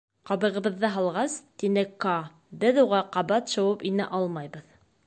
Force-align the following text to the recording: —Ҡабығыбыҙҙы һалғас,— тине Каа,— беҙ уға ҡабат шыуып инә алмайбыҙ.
—Ҡабығыбыҙҙы 0.27 0.89
һалғас,— 0.95 1.35
тине 1.63 1.83
Каа,— 2.07 2.17
беҙ 2.65 2.81
уға 2.87 3.05
ҡабат 3.19 3.57
шыуып 3.59 3.87
инә 3.93 4.11
алмайбыҙ. 4.21 4.71